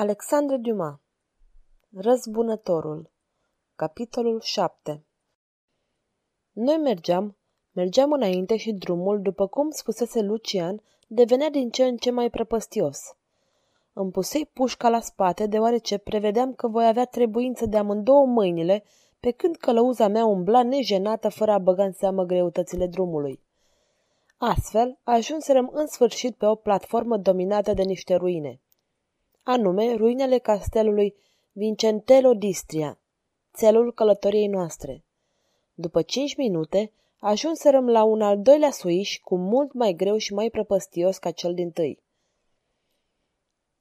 [0.00, 1.00] Alexandre Dumas
[1.96, 3.10] Răzbunătorul
[3.74, 5.04] Capitolul 7
[6.52, 7.36] Noi mergeam,
[7.72, 12.98] mergeam înainte și drumul, după cum spusese Lucian, devenea din ce în ce mai prăpăstios.
[13.92, 18.84] Îmi pusei pușca la spate, deoarece prevedeam că voi avea trebuință de amândouă mâinile,
[19.20, 23.42] pe când călăuza mea umbla nejenată fără a băga în seamă greutățile drumului.
[24.36, 28.60] Astfel, ajunserăm în sfârșit pe o platformă dominată de niște ruine
[29.50, 31.14] anume ruinele castelului
[31.52, 32.98] Vincentello d'Istria,
[33.54, 35.04] țelul călătoriei noastre.
[35.74, 40.50] După cinci minute, ajunserăm la un al doilea suiș cu mult mai greu și mai
[40.50, 42.02] prăpăstios ca cel din tâi.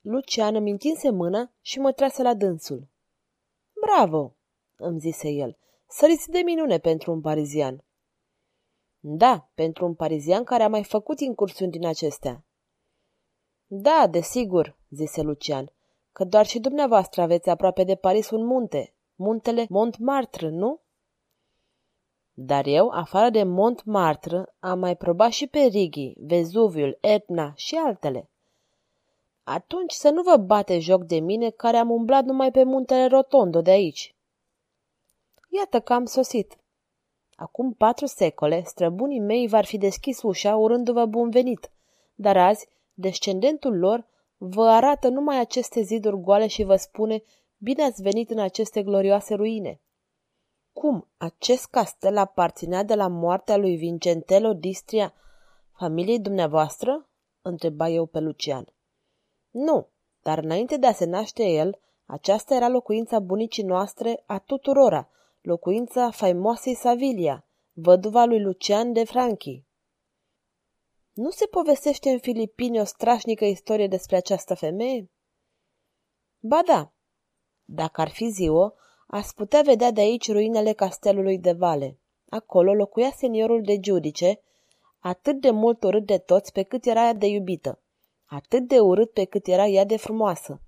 [0.00, 2.88] Lucian îmi întinse mâna și mă trase la dânsul.
[3.80, 4.34] Bravo,
[4.76, 5.56] îmi zise el,
[5.88, 7.84] săriți de minune pentru un parizian.
[9.00, 12.44] Da, pentru un parizian care a mai făcut incursiuni din acestea.
[13.66, 15.70] Da, desigur, zise Lucian,
[16.12, 20.80] că doar și dumneavoastră aveți aproape de Paris un munte, muntele Montmartre, nu?
[22.34, 28.28] Dar eu, afară de Montmartre, am mai probat și pe Righi, Vezuviul, Etna și altele.
[29.44, 33.60] Atunci să nu vă bate joc de mine care am umblat numai pe muntele Rotondo
[33.60, 34.14] de aici.
[35.48, 36.56] Iată că am sosit.
[37.36, 41.70] Acum patru secole, străbunii mei v-ar fi deschis ușa urându-vă bun venit,
[42.14, 44.06] dar azi descendentul lor
[44.36, 47.22] vă arată numai aceste ziduri goale și vă spune
[47.58, 49.80] bine ați venit în aceste glorioase ruine.
[50.72, 55.12] Cum, acest castel aparținea de la moartea lui Vincentello d'Istria
[55.72, 57.08] familiei dumneavoastră?
[57.42, 58.66] întreba eu pe Lucian.
[59.50, 59.88] Nu,
[60.22, 65.08] dar înainte de a se naște el, aceasta era locuința bunicii noastre a tuturora,
[65.40, 69.64] locuința faimoasei Savilia, văduva lui Lucian de Franchi.
[71.14, 75.10] Nu se povestește în Filipini o strașnică istorie despre această femeie?
[76.38, 76.92] Ba da.
[77.64, 78.74] Dacă ar fi ziua,
[79.06, 81.98] ați putea vedea de aici ruinele castelului de Vale.
[82.28, 84.40] Acolo locuia seniorul de giudice,
[84.98, 87.82] atât de mult urât de toți pe cât era ea de iubită,
[88.24, 90.60] atât de urât pe cât era ea de frumoasă.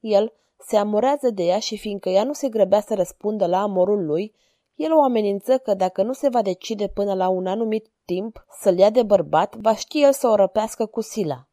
[0.00, 4.04] El se amurează de ea și fiindcă ea nu se grăbea să răspundă la amorul
[4.04, 4.34] lui,
[4.74, 8.78] el o amenință că dacă nu se va decide până la un anumit timp să-l
[8.78, 11.46] ia de bărbat, va ști el să o răpească cu sila.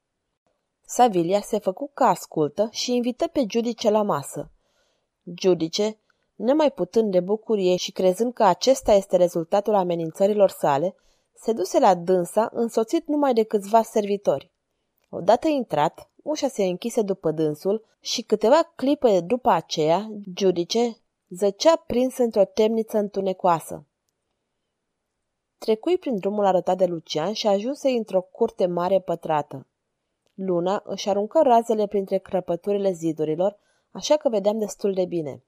[0.81, 4.51] Savilia se făcu ca ascultă și invită pe Giudice la masă.
[5.33, 5.97] Giudice,
[6.35, 10.95] nemai putând de bucurie și crezând că acesta este rezultatul amenințărilor sale,
[11.35, 14.51] se duse la dânsa însoțit numai de câțiva servitori.
[15.09, 20.97] Odată intrat, ușa se închise după dânsul și câteva clipe după aceea, Giudice
[21.29, 23.85] zăcea prins într-o temniță întunecoasă.
[25.57, 29.67] Trecui prin drumul arătat de Lucian și ajunse într-o curte mare pătrată.
[30.33, 33.57] Luna își aruncă razele printre crăpăturile zidurilor,
[33.91, 35.43] așa că vedeam destul de bine.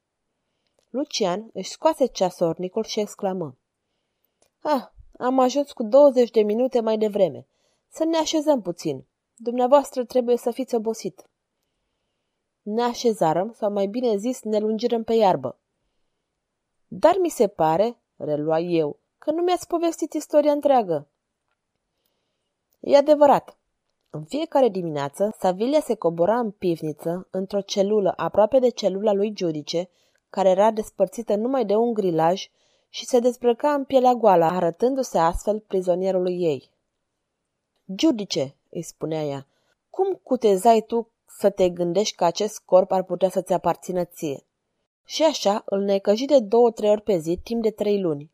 [0.89, 3.57] Lucian își scoase ceasornicul și exclamă.
[4.59, 4.83] Ah,
[5.17, 7.47] am ajuns cu 20 de minute mai devreme.
[7.87, 9.05] Să ne așezăm puțin.
[9.35, 11.29] Dumneavoastră trebuie să fiți obosit.
[12.61, 15.59] Ne așezarăm, sau mai bine zis, ne lungirăm pe iarbă.
[16.93, 21.07] Dar mi se pare, relua eu, că nu mi-ați povestit istoria întreagă.
[22.79, 23.57] E adevărat.
[24.09, 29.89] În fiecare dimineață, Savilia se cobora în pivniță, într-o celulă aproape de celula lui Giudice,
[30.29, 32.49] care era despărțită numai de un grilaj,
[32.89, 36.69] și se dezbrăca în pielea goală, arătându-se astfel prizonierului ei.
[37.95, 39.47] Giudice, îi spunea ea,
[39.89, 44.45] cum cutezai tu să te gândești că acest corp ar putea să-ți aparțină ție?
[45.11, 48.31] Și așa îl necăji de două-trei ori pe zi, timp de trei luni.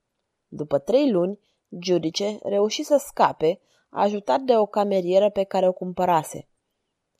[0.47, 1.39] După trei luni,
[1.79, 6.47] Giudice reuși să scape, ajutat de o camerieră pe care o cumpărase.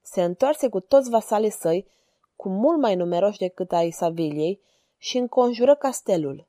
[0.02, 1.88] Se întoarse cu toți vasalii săi,
[2.36, 4.62] cu mult mai numeroși decât ai Saviliei,
[4.98, 6.48] și înconjură castelul.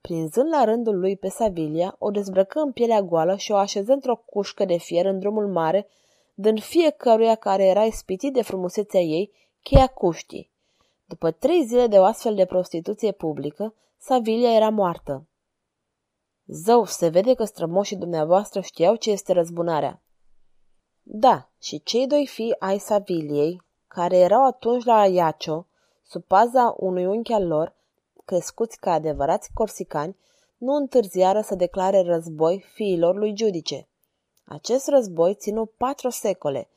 [0.00, 4.16] Prinzând la rândul lui pe Savilia, o dezbrăcă în pielea goală și o așeză într-o
[4.16, 5.86] cușcă de fier în drumul mare,
[6.34, 9.32] dând fiecăruia care era ispitit de frumusețea ei
[9.62, 10.52] cheia cuștii.
[11.04, 15.26] După trei zile de o astfel de prostituție publică, Savilia era moartă.
[16.46, 20.02] Zău, se vede că strămoșii dumneavoastră știau ce este răzbunarea.
[21.02, 25.66] Da, și cei doi fii ai Saviliei, care erau atunci la Iacio,
[26.02, 27.76] sub paza unui unchi al lor,
[28.24, 30.16] crescuți ca adevărați corsicani,
[30.56, 33.88] nu întârziară să declare război fiilor lui Giudice.
[34.44, 36.68] Acest război ținu patru secole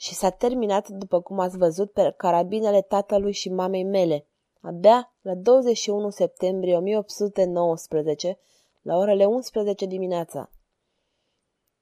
[0.00, 4.26] și s-a terminat, după cum ați văzut, pe carabinele tatălui și mamei mele,
[4.60, 8.38] abia la 21 septembrie 1819,
[8.82, 10.50] la orele 11 dimineața.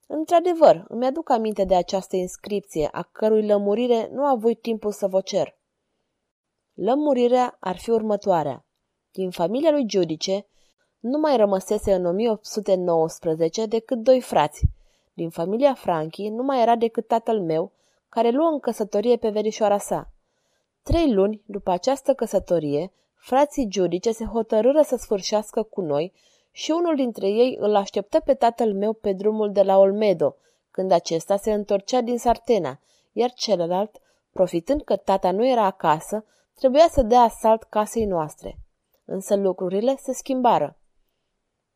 [0.07, 5.07] Într-adevăr, îmi aduc aminte de această inscripție, a cărui lămurire nu a avut timpul să
[5.07, 5.59] vă cer.
[6.75, 8.67] Lămurirea ar fi următoarea.
[9.11, 10.47] Din familia lui Giudice
[10.99, 14.65] nu mai rămăsese în 1819 decât doi frați.
[15.13, 17.73] Din familia Franchi nu mai era decât tatăl meu,
[18.09, 20.11] care luă în căsătorie pe verișoara sa.
[20.83, 26.13] Trei luni după această căsătorie, frații Giudice se hotărâră să sfârșească cu noi
[26.51, 30.37] și unul dintre ei îl așteptă pe tatăl meu pe drumul de la Olmedo,
[30.71, 32.81] când acesta se întorcea din Sartena,
[33.13, 34.01] iar celălalt,
[34.33, 36.25] profitând că tata nu era acasă,
[36.55, 38.59] trebuia să dea asalt casei noastre.
[39.05, 40.77] Însă lucrurile se schimbară.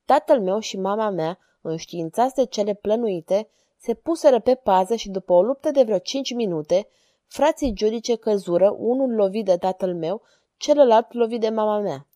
[0.04, 3.48] Tatăl meu și mama mea, înștiințați de cele plănuite,
[3.82, 6.88] se puseră pe pază și după o luptă de vreo cinci minute,
[7.26, 10.22] frații giudice căzură, unul lovit de tatăl meu,
[10.56, 12.06] celălalt lovit de mama mea.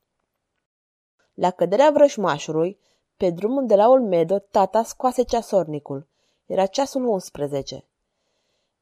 [1.35, 2.79] La căderea vrășmașului,
[3.17, 6.07] pe drumul de la Olmedo, tata scoase ceasornicul.
[6.47, 7.85] Era ceasul 11.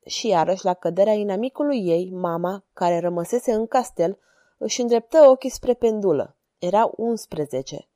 [0.07, 4.19] Și iarăși, la căderea inamicului ei, mama, care rămăsese în castel,
[4.59, 6.37] își îndreptă ochii spre pendulă.
[6.59, 7.89] Era 11.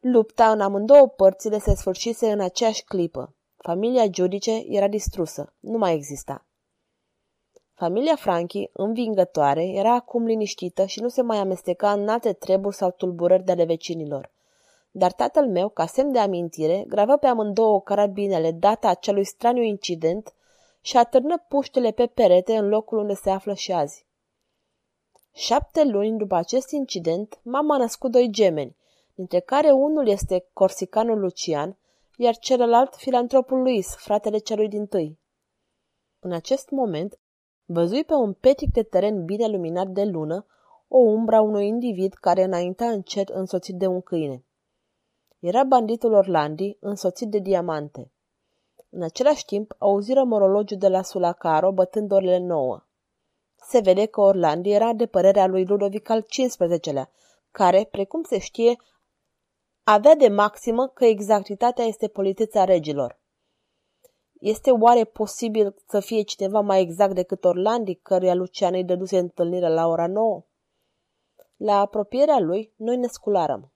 [0.00, 3.33] Lupta în amândouă părțile se sfârșise în aceeași clipă.
[3.66, 6.46] Familia Giudice era distrusă, nu mai exista.
[7.74, 12.90] Familia Franchi, învingătoare, era acum liniștită și nu se mai amesteca în alte treburi sau
[12.90, 14.30] tulburări de ale vecinilor.
[14.90, 20.34] Dar tatăl meu, ca semn de amintire, gravă pe amândouă carabinele data acelui straniu incident
[20.80, 24.06] și atârnă puștele pe perete în locul unde se află și azi.
[25.32, 28.76] Șapte luni după acest incident, mama a născut doi gemeni,
[29.14, 31.78] dintre care unul este corsicanul Lucian,
[32.16, 35.18] iar celălalt filantropul Luis, fratele celui din tâi.
[36.18, 37.18] În acest moment,
[37.64, 40.46] văzui pe un petic de teren bine luminat de lună
[40.88, 44.44] o umbra unui individ care înainta încet însoțit de un câine.
[45.38, 48.12] Era banditul Orlandi, însoțit de diamante.
[48.90, 52.86] În același timp, auziră morologiul de la Sulacaro bătând orele nouă.
[53.56, 57.10] Se vede că Orlandi era de părerea lui Ludovic al XV-lea,
[57.50, 58.76] care, precum se știe,
[59.84, 63.20] avea de maximă că exactitatea este politeța regilor.
[64.40, 69.68] Este oare posibil să fie cineva mai exact decât Orlandi, căruia Lucian îi dăduse întâlnire
[69.68, 70.44] la ora nouă?
[71.56, 73.73] La apropierea lui, noi ne scularăm.